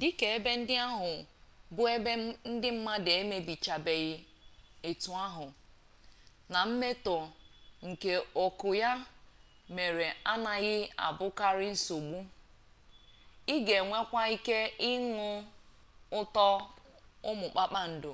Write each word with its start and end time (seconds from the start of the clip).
dika 0.00 0.26
ebe 0.36 0.50
ndị 0.60 0.74
ahụ 0.88 1.10
bụ 1.74 1.82
ebe 1.94 2.12
ndị 2.50 2.68
mmadụ 2.76 3.10
ebichabeghị 3.38 4.14
etu 4.88 5.10
ahụ 5.26 5.46
na 6.52 6.58
mmetọ 6.68 7.16
nke 7.88 8.12
ọkụ 8.44 8.68
ya 8.82 8.90
mere 9.74 10.06
anaghị 10.32 10.76
abụkarị 11.06 11.68
nsogbu 11.74 12.18
ị 13.52 13.54
ga-enwekwa 13.66 14.22
ike 14.36 14.58
ịnụ 14.90 15.28
ụtọ 16.20 16.46
ụmụ 17.30 17.46
kpakpando 17.52 18.12